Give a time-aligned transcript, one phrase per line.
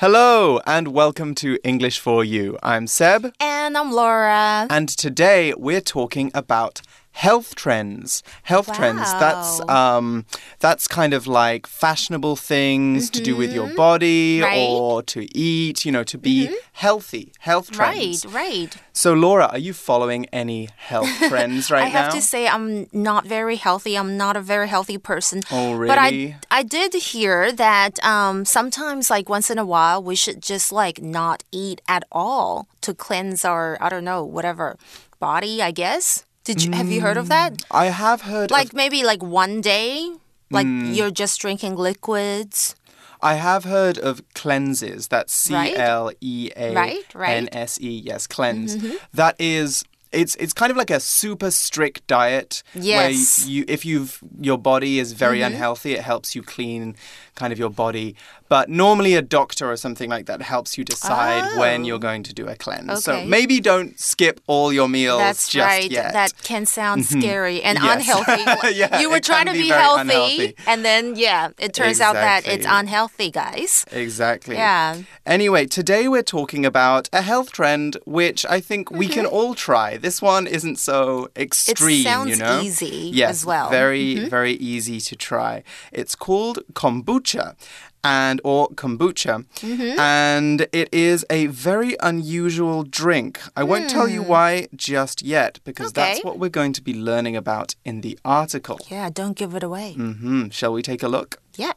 [0.00, 2.56] Hello, and welcome to English for You.
[2.62, 3.34] I'm Seb.
[3.38, 4.66] And I'm Laura.
[4.70, 6.80] And today we're talking about
[7.12, 8.22] health trends.
[8.44, 8.74] Health wow.
[8.74, 9.12] trends.
[9.14, 10.24] That's um
[10.58, 13.16] that's kind of like fashionable things mm -hmm.
[13.16, 13.76] to do with your mm-hmm.
[13.76, 14.68] body right.
[14.68, 16.54] or to eat, you know, to be mm -hmm.
[16.72, 17.32] healthy.
[17.38, 18.24] Health trends.
[18.24, 18.72] Right, right.
[18.92, 21.92] So Laura, are you following any health trends right now?
[21.94, 22.20] I have now?
[22.20, 23.94] to say I'm not very healthy.
[24.00, 25.38] I'm not a very healthy person.
[25.50, 25.90] Oh, really?
[25.92, 26.12] But I
[26.60, 30.96] I did hear that um sometimes like once in a while we should just like
[31.02, 34.76] not eat at all to cleanse our I don't know, whatever
[35.18, 36.24] body, I guess.
[36.44, 37.52] Did you have you heard of that?
[37.54, 40.12] Mm, I have heard like maybe like one day
[40.50, 40.94] like mm.
[40.94, 42.74] you're just drinking liquids.
[43.22, 45.08] I have heard of cleanses.
[45.08, 48.02] That's C L E A N S E.
[48.04, 48.76] Yes, cleanse.
[48.76, 48.96] Mm -hmm.
[49.14, 52.96] That is it's it's kind of like a super strict diet yes.
[53.42, 55.52] where you, if you've your body is very mm -hmm.
[55.52, 56.96] unhealthy, it helps you clean
[57.40, 58.14] kind of your body.
[58.48, 61.60] But normally a doctor or something like that helps you decide oh.
[61.60, 62.90] when you're going to do a cleanse.
[62.90, 63.00] Okay.
[63.00, 65.90] So maybe don't skip all your meals That's just right.
[65.90, 66.12] yet.
[66.12, 67.20] That can sound mm-hmm.
[67.20, 68.42] scary and unhealthy.
[68.74, 70.54] yeah, you were trying to be, be healthy unhealthy.
[70.66, 72.20] and then yeah, it turns exactly.
[72.20, 73.84] out that it's unhealthy, guys.
[73.92, 74.56] Exactly.
[74.56, 74.96] Yeah.
[75.24, 78.98] Anyway, today we're talking about a health trend which I think mm -hmm.
[78.98, 79.36] we can mm-hmm.
[79.36, 79.98] all try.
[80.00, 82.60] This one isn't so extreme, it sounds you know.
[82.60, 83.70] easy yes, as well.
[83.70, 84.30] Very mm -hmm.
[84.30, 85.62] very easy to try.
[85.92, 87.54] It's called kombucha
[88.02, 89.98] and or kombucha mm -hmm.
[89.98, 94.32] and it is a very unusual drink i won't tell you hmm.
[94.32, 96.02] why just yet because okay.
[96.02, 99.62] that's what we're going to be learning about in the article yeah don't give it
[99.64, 100.50] away mm -hmm.
[100.52, 101.72] shall we take a look yeah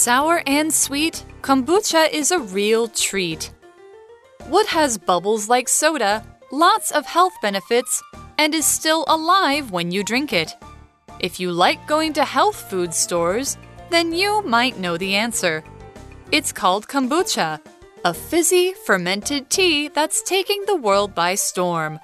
[0.00, 3.52] Sour and sweet, kombucha is a real treat.
[4.48, 8.02] What has bubbles like soda, lots of health benefits,
[8.38, 10.54] and is still alive when you drink it?
[11.18, 13.58] If you like going to health food stores,
[13.90, 15.62] then you might know the answer.
[16.32, 17.60] It's called kombucha,
[18.02, 22.00] a fizzy, fermented tea that's taking the world by storm.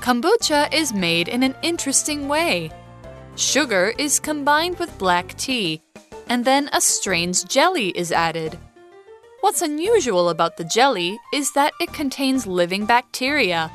[0.00, 2.72] Kombucha is made in an interesting way.
[3.36, 5.80] Sugar is combined with black tea,
[6.28, 8.58] and then a strange jelly is added.
[9.40, 13.70] What's unusual about the jelly is that it contains living bacteria.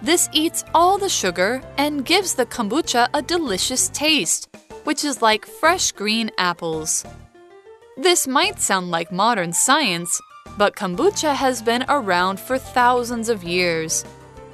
[0.00, 4.48] This eats all the sugar and gives the kombucha a delicious taste,
[4.84, 7.04] which is like fresh green apples.
[7.96, 10.20] This might sound like modern science,
[10.56, 14.04] but kombucha has been around for thousands of years.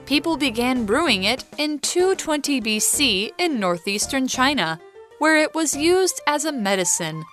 [0.07, 4.81] People began brewing it in 220 BC in northeastern China,
[5.19, 7.25] where it was used as a medicine.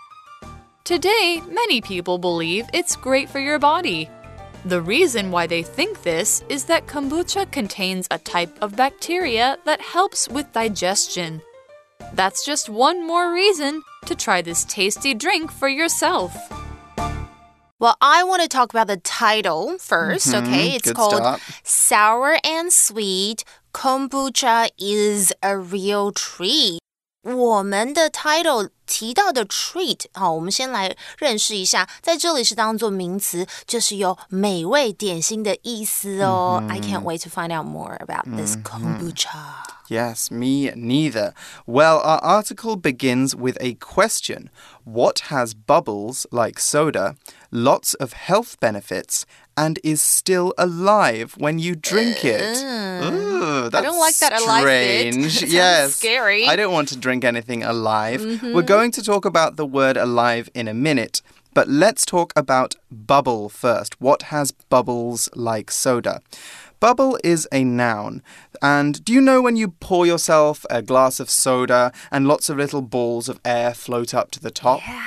[0.83, 4.09] Today, many people believe it's great for your body.
[4.65, 9.81] The reason why they think this is that kombucha contains a type of bacteria that
[9.81, 11.41] helps with digestion.
[12.13, 16.35] That's just one more reason to try this tasty drink for yourself.
[17.77, 20.75] Well, I want to talk about the title 1st mm -hmm, okay?
[20.75, 21.41] It's called start.
[21.63, 26.84] Sour and Sweet Kombucha is a Real Treat.
[27.25, 36.58] 我们的 title 提到的 treat，好，我们先来认识一下，在这里是当做名词，就是有美味点心的意思哦。
[36.60, 36.72] Mm -hmm.
[36.72, 39.38] I can't wait to find out more about this kombucha.
[39.88, 41.32] Yes, me neither.
[41.66, 44.50] Well, our article begins with a question
[44.84, 47.16] What has bubbles like soda,
[47.50, 49.24] lots of health benefits,
[49.56, 52.56] and is still alive when you drink it?
[52.62, 55.42] Uh, Ooh, that's I don't like that alive bit.
[55.42, 55.96] yes.
[55.96, 56.46] Scary.
[56.48, 58.18] I don't want to drink anything alive.
[58.20, 58.54] Mm -hmm.
[58.54, 61.21] We're going to talk about the word alive in a minute.
[61.53, 64.01] But let's talk about bubble first.
[64.01, 66.19] What has bubbles like soda?
[66.81, 68.21] Bubble is a noun.
[68.61, 72.57] And do you know when you pour yourself a glass of soda and lots of
[72.57, 74.81] little balls of air float up to the top?
[74.85, 75.01] Yeah.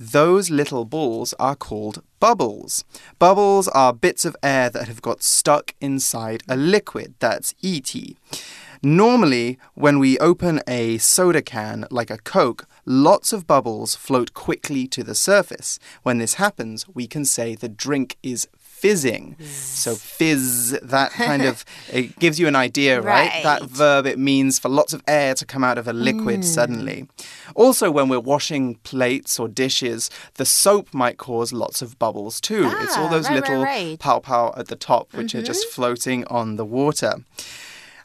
[0.00, 2.82] Those little balls are called bubbles.
[3.20, 7.94] Bubbles are bits of air that have got stuck inside a liquid that's ET.
[8.82, 14.88] Normally, when we open a soda can like a Coke, lots of bubbles float quickly
[14.88, 15.78] to the surface.
[16.02, 18.48] When this happens, we can say the drink is
[18.82, 19.36] fizzing.
[19.38, 23.30] So fizz, that kind of it gives you an idea, right?
[23.30, 23.42] right?
[23.44, 26.44] That verb it means for lots of air to come out of a liquid mm.
[26.44, 27.08] suddenly.
[27.54, 32.64] Also, when we're washing plates or dishes, the soap might cause lots of bubbles too.
[32.66, 33.98] Ah, it's all those right, little right, right.
[34.00, 35.38] pow pow at the top which mm -hmm.
[35.38, 35.74] are just mm-hmm.
[35.74, 37.12] floating on the water.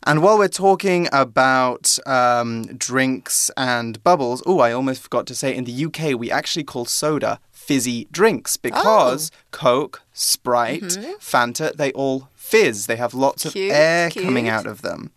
[0.08, 5.54] And while we're talking about um, drinks and bubbles, oh, I almost forgot to say
[5.54, 9.38] in the UK, we actually call soda fizzy drinks because Oh.
[9.52, 12.86] Coke, Sprite, Fanta, they all fizz.
[12.88, 13.52] They have lots.
[13.52, 15.12] Cute, of air coming out of them.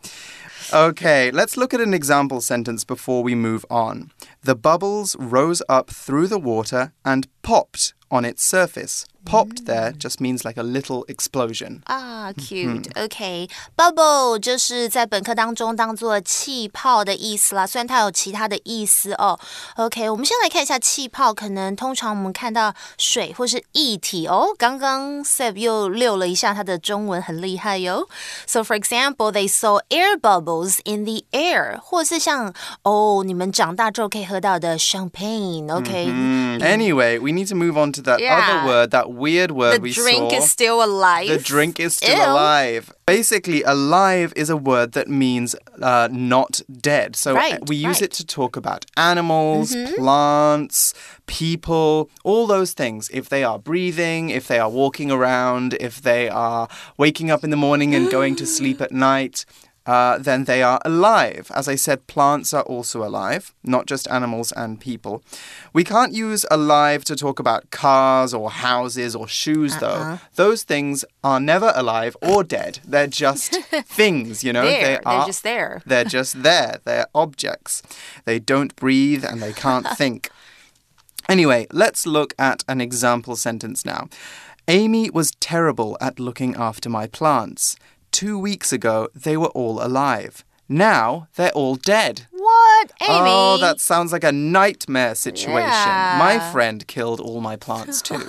[0.73, 4.11] Okay, let's look at an example sentence before we move on.
[4.43, 9.07] The bubbles rose up through the water and popped on its surface.
[9.25, 11.81] Popped there just means like a little explosion.
[11.86, 19.40] 啊，cute。OK，bubble 就是在本课当中当做气泡的意思啦，虽然它有其他的意思哦。
[19.78, 24.50] OK，我们先来看一下气泡，可能通常我们看到水或是液体哦。
[24.60, 28.07] 刚刚 Seb 又溜了一下他的中文，很厉害哟。
[28.46, 32.54] So for example, they saw air bubbles in the air，或是像
[32.84, 36.06] 哦，你们长大之后可以喝到的 champagne。OK，、
[36.60, 38.38] Anyway, we need to move on to that Yeah.
[38.38, 40.03] other word, that weird word the we saw.
[40.03, 41.29] The drink is still alive.
[41.29, 42.25] The drink is still Ew.
[42.25, 42.93] alive.
[43.07, 47.17] Basically, alive is a word that means uh, not dead.
[47.17, 47.97] So uh, Right, we use right.
[47.97, 48.05] Mm-hmm.
[48.05, 50.95] it to talk about animals, plants,
[51.27, 53.11] people, all those things.
[53.12, 57.51] If they are breathing, if they are walking around, if they are waking up in
[57.51, 59.45] the morning and going to sleep at night.
[59.91, 61.51] Uh, then they are alive.
[61.53, 65.21] As I said, plants are also alive, not just animals and people.
[65.73, 69.81] We can't use alive to talk about cars or houses or shoes, Uh-uh.
[69.81, 70.19] though.
[70.37, 72.79] Those things are never alive or dead.
[72.87, 73.57] They're just
[74.01, 74.63] things, you know?
[74.63, 75.83] there, they they're are, just there.
[75.85, 76.79] They're just there.
[76.85, 77.83] They're objects.
[78.27, 80.31] They don't breathe and they can't think.
[81.29, 84.09] Anyway, let's look at an example sentence now.
[84.69, 87.75] Amy was terrible at looking after my plants.
[88.20, 90.44] Two weeks ago, they were all alive.
[90.69, 92.26] Now, they're all dead.
[92.31, 92.50] What,
[93.02, 93.30] Amy?
[93.30, 95.92] Oh, that sounds like a nightmare situation.
[96.18, 96.52] My Yeah.
[96.52, 98.19] friend killed all my plants too.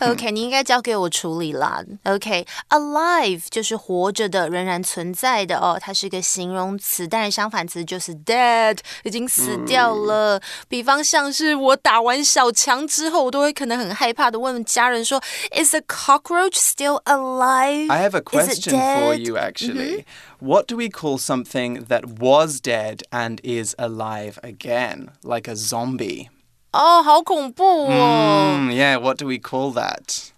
[0.00, 1.82] OK，你应该交给我处理啦。
[2.04, 10.40] OK，alive、就是活着的，仍然存在的哦，它是一个形容词，当然相反词就是 dead，已经死掉了。
[10.68, 15.22] 比方像是我打完小强之后，我都会可能很害怕的问家人说：“
[15.52, 17.90] Is the cockroach still alive?
[17.90, 20.04] I have a Is it question for dead?" you, actually.
[20.40, 25.10] What do we call something that was dead and is alive again?
[25.22, 26.28] Like a zombie?
[26.72, 28.58] 哦，好恐怖哦！
[28.58, 30.30] Mm, yeah, what do we call that?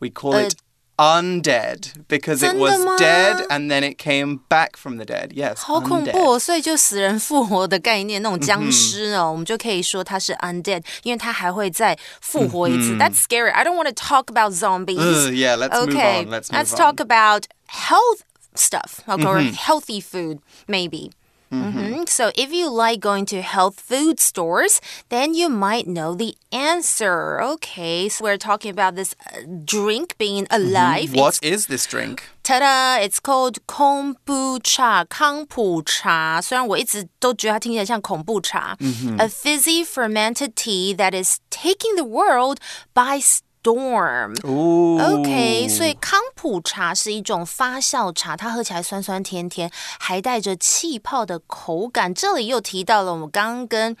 [0.00, 0.56] We call Uh, it
[0.96, 2.96] undead because it was 真的吗？
[2.98, 5.32] dead and then it came back from the dead.
[5.34, 6.12] Yes, 好恐 undead.
[6.12, 12.96] 怖、哦，所以就死人复活的概念，那种僵尸哦，我们就可以说它是 undead，因为它还会再复活一次。
[12.96, 13.50] That's scary.
[13.52, 14.98] I don't want to talk about zombies.
[14.98, 16.30] Ugh, yeah, let's move okay, on.
[16.30, 16.78] Let's move let's on.
[16.78, 18.22] talk about health
[18.54, 20.38] stuff, okay, or healthy food,
[20.68, 21.10] maybe.
[21.52, 22.08] Mhm.
[22.08, 27.40] So, if you like going to health food stores, then you might know the answer.
[27.40, 31.14] Okay, so we're talking about this uh, drink being alive.
[31.14, 32.24] What is this drink?
[32.42, 32.98] Ta-da!
[33.04, 36.40] It's called kombucha, 康普茶。
[36.40, 38.76] 虽然我一直都觉得它听起来像恐怖茶。
[39.18, 42.58] A fizzy fermented tea that is taking the world
[42.94, 43.42] by storm.
[43.66, 45.00] Ooh.
[45.00, 52.12] OK，所以康普茶是一种发酵茶，它喝起来酸酸甜甜，还带着气泡的口感。
[52.12, 53.96] 这里又提到了我们刚刚跟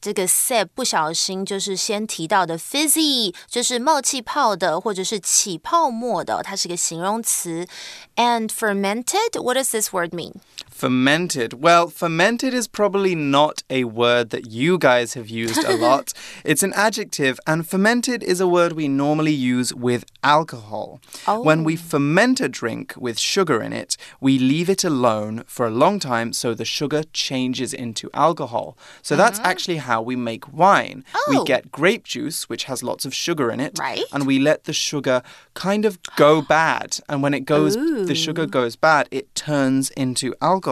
[0.00, 7.66] 这个 Seb 不小心就是先提到的 fizzy，就是冒气泡的或者是起泡沫的，它是个形容词。
[8.14, 10.34] And fermented, what does this word mean?
[10.73, 11.53] Fermented.
[11.61, 16.13] Well, fermented is probably not a word that you guys have used a lot.
[16.43, 20.99] it's an adjective, and fermented is a word we normally use with alcohol.
[21.27, 21.41] Oh.
[21.41, 21.77] When we oh.
[21.77, 26.33] ferment a drink with sugar in it, we leave it alone for a long time
[26.33, 28.75] so the sugar changes into alcohol.
[29.03, 29.49] So that's uh-huh.
[29.49, 31.05] actually how we make wine.
[31.13, 31.25] Oh.
[31.29, 31.43] We Oh.
[31.43, 34.03] get grape juice, which has lots of sugar in it, Right.
[34.11, 35.21] and we let the sugar
[35.53, 36.99] kind of go bad.
[37.07, 40.62] And when it goes, the sugar goes bad, it turns into alcohol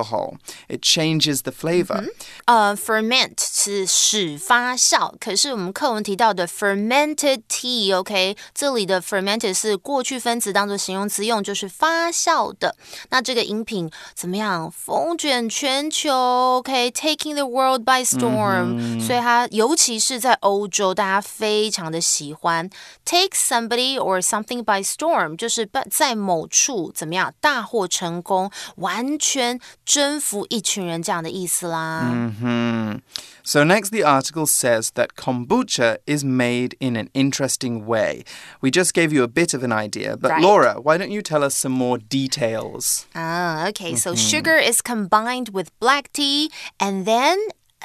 [0.68, 2.08] It changes the flavor.
[2.44, 12.76] 呃、f e r m e n t 是使发酵，可是我们课文提到的 fermented tea，OK，、这里的 fermented 是过去分词当做形容词用，就是发酵的。
[13.10, 14.70] 那这个饮品怎么样？
[14.70, 16.12] 风卷全球，
[16.58, 22.70] OK，taking、the world by storm，、所以它尤其是在欧洲，大家非常的喜欢
[23.04, 32.02] take somebody or something by storm，就是在某处怎么样大获成功，完全 征服一群人这样的意思啦。
[32.40, 33.00] hmm
[33.42, 38.24] So, next, the article says that kombucha is made in an interesting way.
[38.60, 40.42] We just gave you a bit of an idea, but Right.
[40.42, 43.06] Laura, why don't you tell us some more details?
[43.14, 43.94] Ah, okay.
[43.94, 47.38] So sugar is combined with black tea and then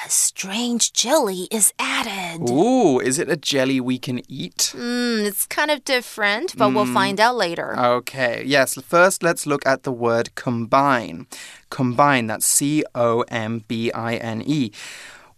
[0.05, 2.49] a strange jelly is added.
[2.49, 4.73] Ooh, is it a jelly we can eat?
[4.75, 7.77] Mm, it's kind of different, but we'll find out later.
[7.77, 8.75] Okay, yes.
[8.81, 11.27] First, let's look at the word combine.
[11.69, 14.71] Combine, that's C O M B I N E.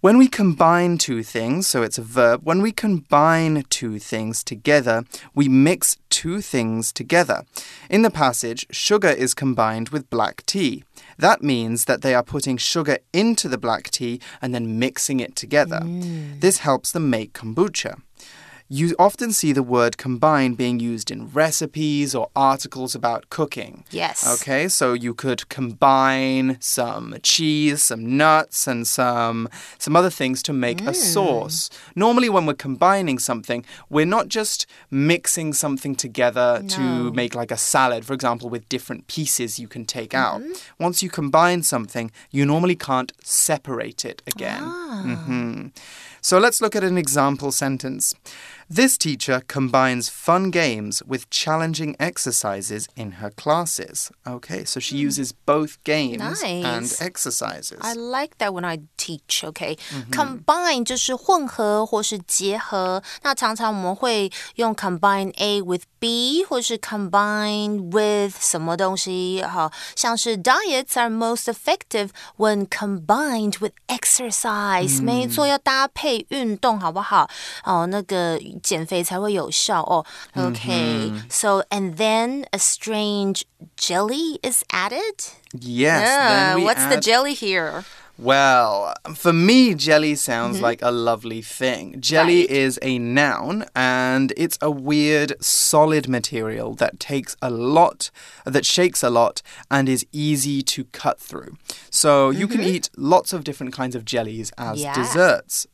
[0.01, 5.03] When we combine two things, so it's a verb, when we combine two things together,
[5.35, 7.43] we mix two things together.
[7.89, 10.85] In the passage, sugar is combined with black tea.
[11.19, 15.35] That means that they are putting sugar into the black tea and then mixing it
[15.35, 15.81] together.
[15.83, 16.39] Mm.
[16.39, 18.01] This helps them make kombucha.
[18.71, 23.83] You often see the word combine being used in recipes or articles about cooking.
[23.89, 24.23] Yes.
[24.41, 29.49] Okay, so you could combine some cheese, some nuts, and some
[29.79, 30.95] some other things to make a mm.
[30.95, 31.71] sauce.
[31.95, 37.57] Normally, when we're combining something, we're not just mixing something together to make like a
[37.57, 40.41] salad, for example, with different pieces you can take out.
[40.41, 40.83] Mm-hmm.
[40.83, 44.61] Once you combine something, you normally can't separate it again.
[44.61, 45.71] Mhm.
[46.21, 48.13] So let's look at an example sentence.
[48.68, 54.10] This teacher combines fun games with challenging exercises in her classes.
[54.26, 57.00] Okay, so she uses both games and Nice.
[57.00, 57.78] exercises.
[57.80, 59.44] I like that when I teach.
[59.44, 59.76] OK,
[60.10, 63.02] combine 就是混合或是结合。
[63.22, 69.42] 那常常我们会用 combine A with B，或是 combine with 什么东西。
[69.42, 72.08] 好，像是 diets are most effective
[72.38, 77.28] when combined with exercise、没错，要搭配运动，好不好？
[77.64, 80.04] 哦，那个 减肥才会有效哦。
[80.34, 83.42] OK，so、and then a strange
[83.76, 85.14] jelly is added.
[85.52, 86.02] yes.
[86.02, 87.84] Yeah, then we what's the add- jelly here?
[88.16, 92.00] Well, for me, jelly sounds like a lovely thing.
[92.00, 92.52] Jelly Mm-hmm.
[92.54, 92.62] Right.
[92.62, 98.12] is a noun and it's a weird, solid material that takes a lot,
[98.44, 101.56] that shakes a lot, and is easy to cut through.
[101.90, 104.84] So you can eat lots of different kinds of jellies as Mm-hmm.
[104.84, 104.94] Yeah.
[104.94, 105.66] desserts.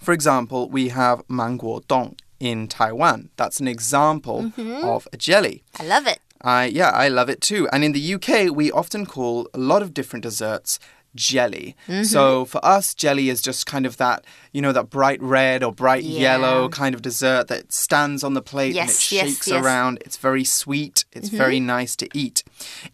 [0.00, 3.28] For example, we have manguo dong in Taiwan.
[3.36, 4.84] That's an example Mm-hmm.
[4.84, 5.62] of a jelly.
[5.78, 6.20] I love it.
[6.42, 7.68] I yeah, I love it too.
[7.72, 10.78] And in the UK, we often call a lot of different desserts
[11.14, 11.76] jelly.
[11.88, 12.04] Mm-hmm.
[12.04, 15.72] So for us, jelly is just kind of that, you know, that bright red or
[15.72, 16.20] bright Yeah.
[16.20, 19.56] yellow kind of dessert that stands on the plate and it Yes, yes, shakes yes.
[19.56, 19.66] Mm-hmm.
[19.66, 19.98] around.
[20.06, 21.04] It's very sweet.
[21.12, 22.42] It's very nice to eat.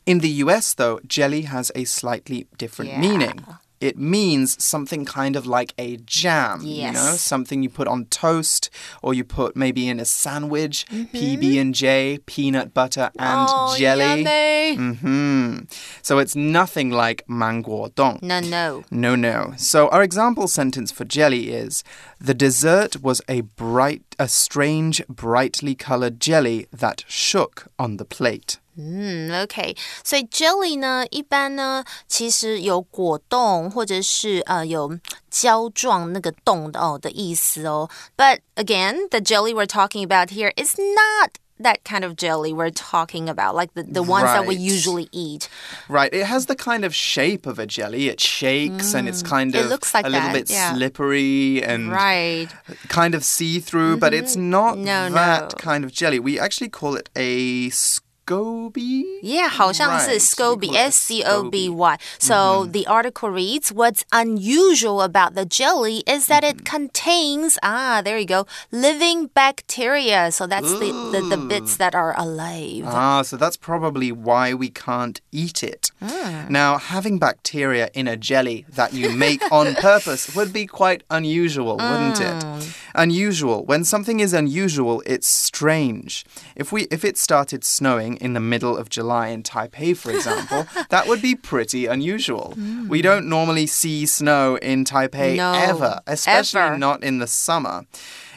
[0.06, 3.00] In the US, though, jelly has a slightly different Yeah.
[3.00, 3.44] meaning.
[3.80, 8.70] It means something kind of like a jam, you know, something you put on toast
[9.02, 11.16] or you put maybe in a sandwich, Mm-hmm.
[11.16, 14.22] PB and J, peanut butter and oh, jelly.
[14.22, 14.94] yummy.
[14.96, 15.58] hmm
[16.02, 18.18] So it's nothing like manguo dong.
[18.22, 18.84] No, no.
[18.90, 19.52] No, no.
[19.56, 21.84] So our example sentence for jelly is
[22.20, 28.58] the dessert was a bright, a strange, brightly colored jelly that shook on the plate.
[28.77, 34.97] 嗯，OK，所以 jelly 呢，一般呢，其实有果冻或者是呃有
[35.29, 37.89] 胶状那个冻的哦的意思哦。
[38.15, 41.31] But again, the jelly we're talking about here is not
[41.61, 44.71] that kind of jelly we're talking about, like the, the ones that we Right.
[44.73, 45.47] usually eat.
[45.87, 48.07] Right, it has the kind of shape of a jelly.
[48.07, 49.59] It shakes and it's kind Mm.
[49.59, 50.73] It of looks like a little that, bit yeah.
[50.73, 52.47] slippery and Right.
[52.87, 54.85] kind of see through, but it's not Mm-hmm.
[54.85, 55.47] No, that no.
[55.59, 56.19] kind of jelly.
[56.19, 57.69] We actually call it a
[58.26, 59.04] SCOBY?
[59.22, 60.90] Yeah, 好像是 SCOBY, right.
[60.90, 61.98] S C O B Y.
[62.18, 62.72] So mm -hmm.
[62.72, 66.60] the article reads What's unusual about the jelly is that mm -hmm.
[66.60, 70.32] it contains, ah, there you go, living bacteria.
[70.32, 72.84] So that's the, the, the, bits that are alive.
[72.86, 75.92] Ah, so that's probably why we can't eat it.
[76.00, 76.52] Hmm.
[76.52, 81.76] Now, having bacteria in a jelly that you make on purpose would be quite unusual,
[81.78, 82.58] wouldn't Hmm.
[82.60, 82.76] it?
[82.94, 83.64] Unusual.
[83.64, 86.24] When something is unusual, it's strange.
[86.54, 90.66] If we if it started snowing in the middle of July in Taipei, for example,
[90.90, 92.54] that would be pretty unusual.
[92.88, 95.36] We don't normally see snow in Taipei Hmm.
[95.36, 96.78] No, ever, especially ever.
[96.78, 97.86] not in the summer.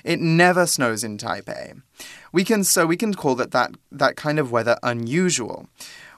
[0.06, 1.82] It never snows in Taipei.
[2.32, 5.68] We can so we can call that that that kind of weather unusual.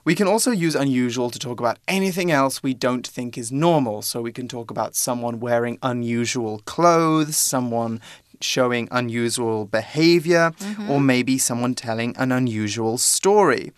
[0.03, 4.01] We can also use unusual to talk about anything else we don't think is normal.
[4.01, 8.01] So we can talk about someone wearing unusual clothes, someone
[8.43, 10.89] showing unusual behavior, mm-hmm.
[10.89, 13.71] or maybe someone telling an unusual story.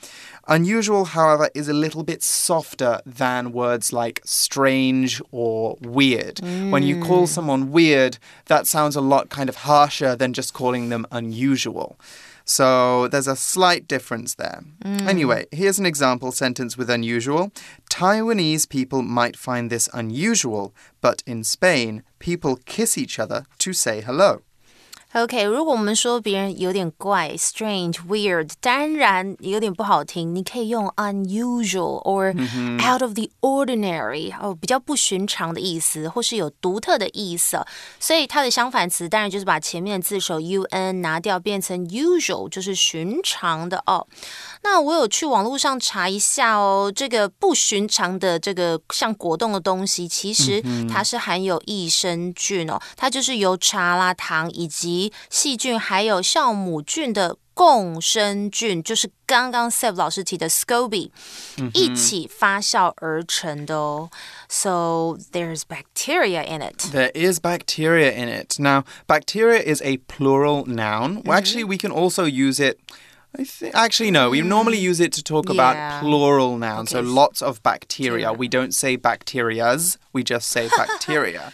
[0.48, 6.39] Unusual, however, is a little bit softer than words like strange or weird.
[6.42, 7.30] When you call mm.
[7.30, 11.98] someone weird, that sounds a lot kind of harsher than just calling them unusual.
[12.46, 14.64] So there's a slight difference there.
[14.84, 15.08] Mm.
[15.08, 17.52] Anyway, here's an example sentence with unusual.
[17.90, 24.02] Taiwanese people might find this unusual, but in Spain, people kiss each other to say
[24.02, 24.42] hello.
[25.13, 32.32] OK，如果我们说别人有点怪、strange、weird，当然有点不好听，你可以用 unusual or
[32.82, 37.63] out of the ordinary，哦，比较不寻常的意思，或是有独特的意思。
[38.00, 44.08] 所以它的相反词当然就是把前面的字首 un 拿掉，变成 usual，就是寻常的哦。
[44.63, 61.12] 那我有去网络上查一下哦，这个不寻常的这个像果冻的东西，其实它是含有益生菌哦，它就是由茶啦、糖以及细菌还有酵母菌的共生菌，就是刚刚 Seb 老师提的 SCOBY
[61.74, 64.10] 一起发酵而成的哦。
[64.48, 66.79] So there's bacteria in it.
[66.91, 68.60] There is bacteria in it.
[68.60, 71.22] Now, bacteria is a plural noun.
[71.25, 72.77] Well, actually, we can also use it.
[73.38, 74.30] I think actually no.
[74.30, 74.82] We normally mm.
[74.82, 75.54] use it to talk Yeah.
[75.54, 78.28] about plural nouns, so lots of bacteria.
[78.28, 78.34] Bacteria.
[78.34, 79.98] We don't say bacterias.
[80.12, 81.52] We just say bacteria.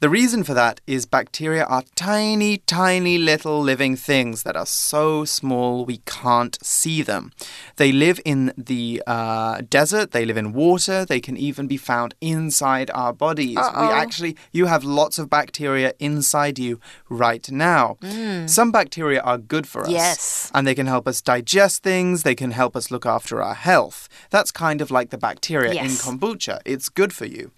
[0.00, 5.26] The reason for that is bacteria are tiny, tiny little living things that are so
[5.26, 7.32] small we can't see them.
[7.76, 12.14] They live in the uh, desert, they live in water, they can even be found
[12.22, 13.56] inside our bodies.
[13.56, 13.92] We Uh-oh.
[13.92, 16.80] actually, you have lots of bacteria inside you
[17.10, 17.98] right now.
[18.46, 19.90] Some bacteria are good for us.
[19.90, 20.50] Yes.
[20.54, 24.08] And they can help us digest things, they can help us look after our health.
[24.30, 26.60] That's kind of like the bacteria in kombucha.
[26.64, 27.50] It's good for you.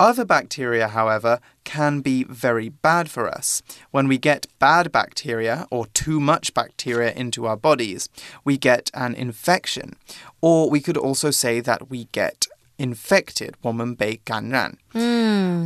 [0.00, 3.62] Other bacteria, however, can be very bad for us.
[3.90, 8.08] When we get bad bacteria or too much bacteria into our bodies,
[8.44, 9.96] we get an infection.
[10.40, 12.46] Or we could also say that we get
[12.78, 13.54] infected.
[13.62, 14.78] 我们被感染.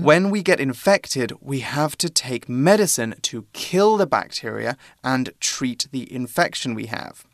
[0.03, 5.89] When we get infected, we have to take medicine to kill the bacteria and treat
[5.93, 7.25] the infection we have.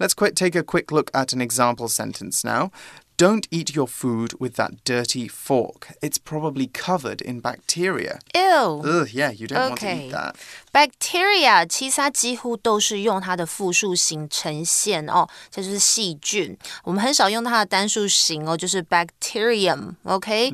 [0.00, 2.70] Let's quick take a quick look at an example sentence now.
[3.17, 5.93] Don't eat your food with that dirty fork.
[6.01, 8.19] It's probably covered in bacteria.
[8.35, 8.81] Ew.
[8.83, 10.35] Ugh, yeah, you don't want to eat that.
[10.73, 16.57] Bacteria 其实它几乎都是用它的复数形呈现哦，这就是细菌。
[16.83, 19.93] 我们很少用它的单数形哦，就是 bacterium。
[20.03, 20.51] OK，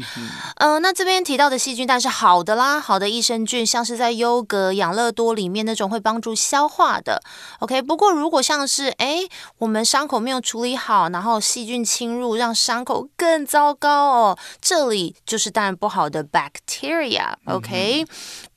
[0.58, 7.24] 嗯、那这边提到的细菌，但是好的啦，好的益生菌，像是在优格、养乐多里面那种会帮助消化的。
[7.60, 9.26] OK，不过如果像是哎，
[9.60, 17.34] 我们伤口没有处理好，然后细菌侵入，让伤口更糟糕哦，这里就是当然不好的 bacteria。
[17.46, 18.06] OK，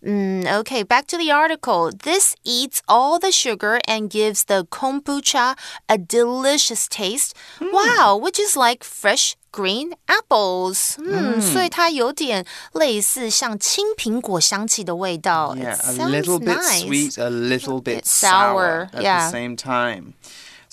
[0.03, 1.92] 嗯，OK，back、to the article.
[1.92, 5.56] This eats all the sugar and gives the kombucha
[5.90, 7.34] a delicious taste.
[7.60, 10.98] Wow, which is like fresh green apples.
[11.00, 15.56] 嗯，所以它有点类似像青苹果香气的味道。
[15.56, 16.86] Yeah, It a sounds little bit nice.
[16.86, 19.30] sweet, a little bit bit sour, at yeah.
[19.30, 20.14] the same time.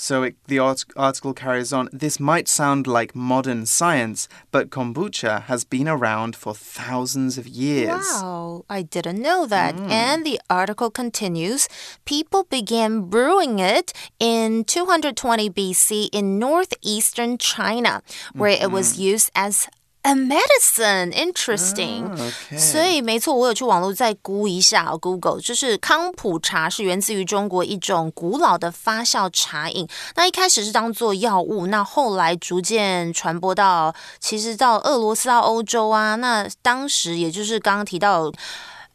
[0.01, 1.89] So it, the art- article carries on.
[1.91, 8.05] This might sound like modern science, but kombucha has been around for thousands of years.
[8.13, 9.75] Wow, I didn't know that.
[9.75, 9.91] Mm.
[9.91, 11.67] And the article continues
[12.05, 18.01] People began brewing it in 220 BC in northeastern China,
[18.33, 19.01] where it was Mm-hmm.
[19.11, 19.67] used as
[20.09, 21.11] a medicine.
[21.11, 22.09] Interesting.
[22.17, 29.87] Ah, 所以没错，我有去网络再估一下哦，Google 就是康普茶是源自于中国一种古老的发酵茶饮。
[30.15, 36.15] 那一开始是当做药物，那后来逐渐传播到其实到俄罗斯到欧洲啊。
[36.15, 38.31] 那当时也就是刚刚提到。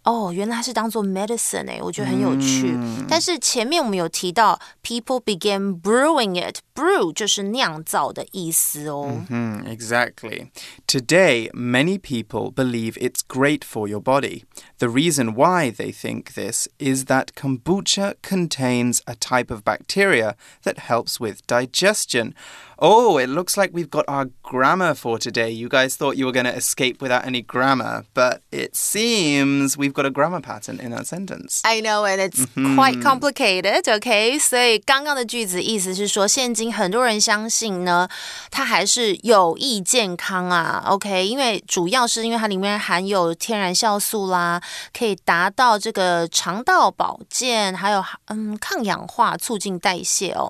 [0.03, 2.73] 哦，原来是当做 medicine 哎，我觉得很有趣。
[3.07, 9.25] 但是前面我们有提到，people began brewing it，brew 就是酿造的意思哦。
[9.29, 10.47] Hmm, exactly.
[10.87, 14.45] Today, many people believe it's great for your body.
[14.79, 20.87] The reason why they think this is that kombucha contains a type of bacteria that
[20.87, 22.33] helps with digestion.
[22.81, 25.49] Oh, it looks like we've got our grammar for today.
[25.49, 29.91] You guys thought you were going to escape without any grammar, but it seems we've
[29.91, 31.61] got a grammar pattern in our sentence.
[31.65, 33.83] I know, and it's quite complicated.
[33.93, 38.07] OK，所以刚刚的句子意思是说，现今很多人相信呢，
[38.49, 40.81] 它还是有益健康啊。
[40.87, 44.61] OK，因为主要是因为它里面含有天然酵素啦，
[44.97, 50.49] 可以达到这个肠道保健，还有嗯抗氧化、促进代谢哦。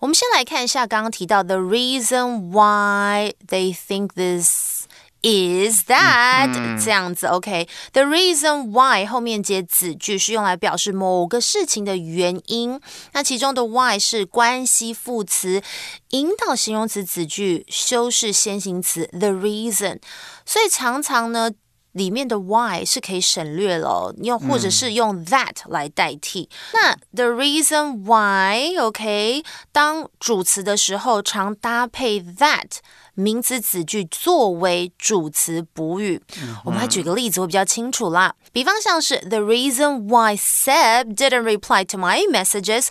[0.00, 4.85] 我们先来看一下刚刚提到的 Reason why they think this。
[5.23, 12.79] Is that、这样子？OK，the、reason why 后面接子句是用来表示某个事情的原因。
[13.13, 15.63] 那其中的 why 是关系副词，
[16.11, 19.99] 引导形容词子句修饰先行词 the reason。
[20.45, 21.51] 所以常常呢。
[21.97, 26.47] 里面的 why 是可以省略了哦，又或者是用 that 来代替。
[26.73, 32.77] 那 the reason why，OK，、当主词的时候常搭配 that。
[33.19, 36.21] 名词子句作为主词补语。
[36.63, 38.35] 我们来举个例子会比较清楚啦。
[38.51, 42.89] 比方像是 The reason why Seb didn't reply to my messages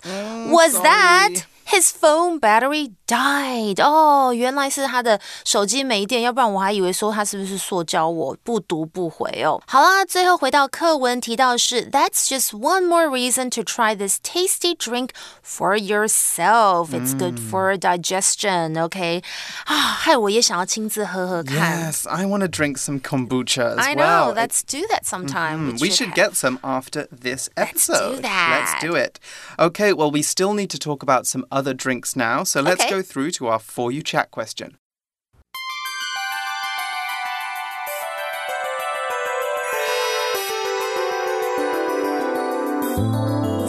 [0.51, 3.82] was that his phone battery died.
[3.82, 9.60] 哦，原来是他的手机没电，要不然我还以为说他是不是塑胶我不读不回哦。
[9.66, 15.10] 好啦，最后回到课文提到是 That's just one more reason to try this tasty drink
[15.44, 16.88] for yourself.
[16.92, 18.82] It's good for digestion.
[18.82, 19.22] OK，
[19.66, 21.92] 啊，害我也想要亲自喝喝看。
[21.92, 24.32] Yes, I want to drink some kombucha as I well.
[24.32, 24.34] know.
[24.34, 25.72] Let's do that sometime.
[25.76, 28.22] Mm, we should have- get some after this Let's do episode.
[28.22, 28.64] that.
[28.64, 29.18] Let's do it.
[29.58, 32.89] Okay, well, we still need to talk about some other drinks now, so let's Okay.
[32.89, 34.77] go through to our For You Chat question.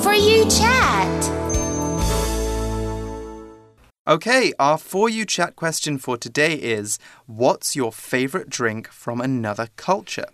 [0.03, 1.31] For you chat.
[4.07, 9.69] Okay, our For You Chat question for today is What's your favorite drink from another
[9.77, 10.29] culture?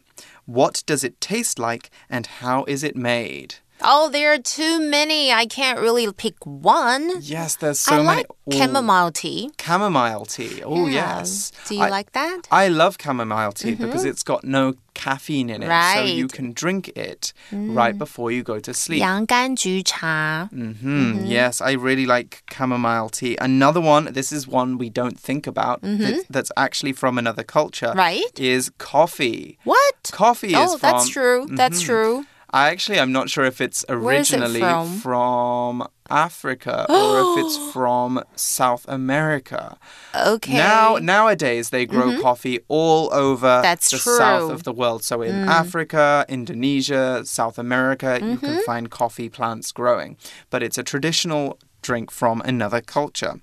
[0.45, 3.57] What does it taste like and how is it made?
[3.82, 5.32] Oh, there are too many.
[5.32, 7.22] I can't really pick one.
[7.22, 8.08] Yes, there's so I many.
[8.08, 9.52] like Ooh, chamomile tea.
[9.58, 10.62] chamomile tea.
[10.66, 11.20] Oh, Yeah.
[11.20, 11.54] yes.
[11.70, 12.42] Do you I- like that?
[12.52, 15.72] I love chamomile tea because it's got no caffeine in it.
[15.96, 16.34] So you Right.
[16.34, 19.00] can drink it right before you go to sleep.
[19.00, 20.50] 洋甘菊茶.
[20.52, 23.38] hmm Yes, I really like chamomile tea.
[23.40, 27.94] Another one, this is one we don't think about, that- that's actually from another culture,
[27.96, 28.38] Right.
[28.38, 29.58] is coffee.
[29.64, 30.12] What?
[30.12, 31.48] Coffee is Oh, that's from- true.
[31.56, 32.26] That's true.
[32.55, 34.87] I actually, I'm not sure if it's is it originally from?
[35.01, 39.77] from Africa or if it's from South America.
[40.15, 40.55] Okay.
[40.55, 44.15] Now, nowadays, they grow coffee all over That's the true.
[44.15, 44.19] Mm.
[44.19, 45.03] south of the world.
[45.03, 48.61] So in Africa, Indonesia, South America, you can Mm-hmm.
[48.73, 50.17] find coffee plants growing.
[50.51, 53.35] But it's a traditional drink from another culture.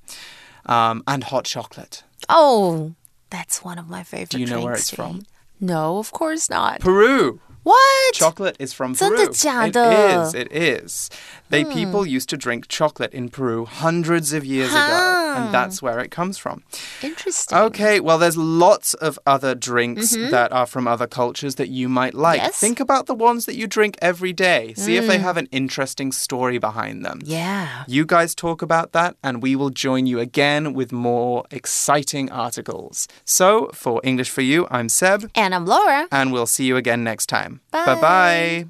[0.66, 2.04] Um, and hot chocolate.
[2.30, 2.94] oh,
[3.30, 5.26] that's one of my favorite Do you know where it's from?
[5.60, 6.80] No, of course not.
[6.82, 7.40] Peru.
[7.63, 8.15] What?
[8.15, 9.27] Chocolate is from 真 Peru.
[9.27, 10.29] 的假 It 的？
[10.29, 10.35] is.
[10.35, 11.11] It is.
[11.51, 11.73] They Hmm.
[11.73, 15.35] people used to drink chocolate in Peru hundreds of years ago, Huh.
[15.37, 16.63] and that's where it comes from.
[17.03, 17.59] Interesting.
[17.59, 22.15] Okay, well, there's lots of other drinks that are from other cultures that you might
[22.15, 22.39] like.
[22.41, 22.47] Mm-hmm.
[22.47, 22.59] Yes.
[22.61, 24.73] Think about the ones that you drink every day.
[24.77, 27.19] See if they have an interesting story behind them.
[27.25, 27.83] Yeah.
[27.89, 33.09] You guys talk about that, and we will join you again with more exciting articles.
[33.25, 36.07] So, for English for You, I'm Seb, And I'm Laura.
[36.13, 37.50] and we'll see you again next time.
[37.72, 37.96] Bye.
[38.02, 38.68] bye.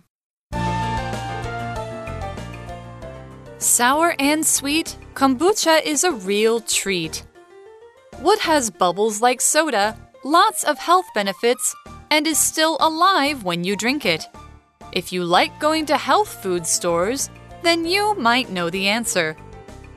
[3.58, 7.24] Sour and sweet, kombucha is a real treat.
[8.20, 11.76] What has bubbles like soda, lots of health benefits,
[12.10, 14.26] and is still alive when you drink it?
[14.91, 17.30] If you like going to health food stores,
[17.62, 19.38] then you might know the answer.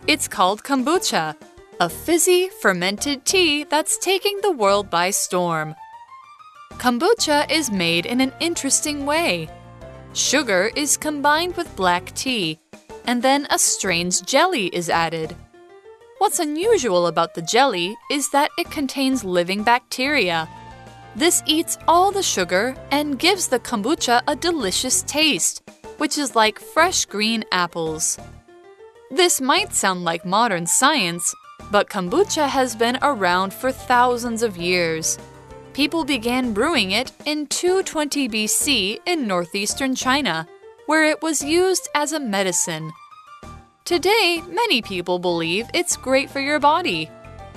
[0.06, 1.34] It's called kombucha,
[1.80, 5.74] a fizzy, fermented tea that's taking the world by storm.
[6.78, 9.48] Kombucha is made in an interesting way.
[10.12, 12.58] Sugar is combined with black tea,
[13.06, 15.34] and then a strange jelly is added.
[16.18, 20.48] What's unusual about the jelly is that it contains living bacteria.
[21.16, 25.62] This eats all the sugar and gives the kombucha a delicious taste,
[25.98, 28.18] which is like fresh green apples.
[29.10, 31.34] This might sound like modern science,
[31.70, 35.18] but kombucha has been around for thousands of years.
[35.74, 40.46] People began brewing it in 220 BC in northeastern China,
[40.86, 42.92] where it was used as a medicine.
[43.84, 47.10] Today, many people believe it's great for your body.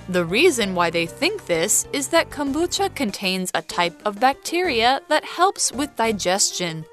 [0.09, 5.23] The reason why they think this is that kombucha contains a type of bacteria that
[5.23, 6.85] helps with digestion.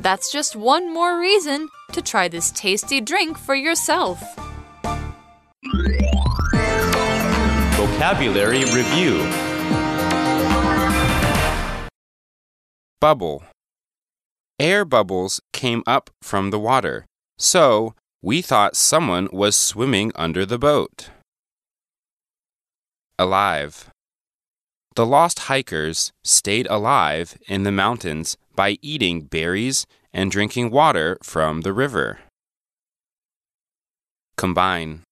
[0.00, 4.20] That's just one more reason to try this tasty drink for yourself.
[7.78, 9.49] Vocabulary Review
[13.00, 13.44] Bubble
[14.58, 17.06] Air bubbles came up from the water,
[17.38, 21.08] so we thought someone was swimming under the boat.
[23.18, 23.88] Alive
[24.96, 31.62] The lost hikers stayed alive in the mountains by eating berries and drinking water from
[31.62, 32.20] the river.
[34.36, 35.04] Combine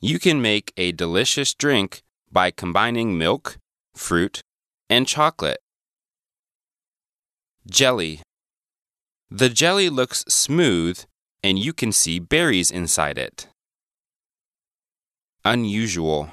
[0.00, 3.58] you can make a delicious drink by combining milk,
[3.96, 4.42] fruit,
[4.88, 5.63] and chocolate.
[7.69, 8.21] Jelly.
[9.29, 11.03] The jelly looks smooth
[11.43, 13.47] and you can see berries inside it.
[15.45, 16.29] Unusual.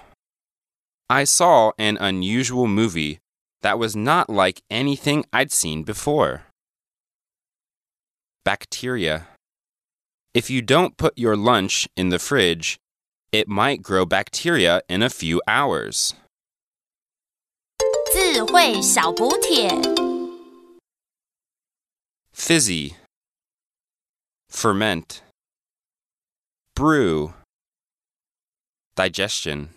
[1.09, 3.21] I saw an unusual movie
[3.63, 6.45] that was not like anything I'd seen before.
[8.45, 9.29] Bacteria.
[10.35, 12.79] If you don't put your lunch in the fridge,
[13.33, 16.15] it might grow bacteria in a few hours.
[18.13, 20.10] 智慧小补帖。
[22.34, 22.96] Fizzy,
[24.50, 25.22] ferment,
[26.76, 27.34] brew,
[28.96, 29.70] digestion.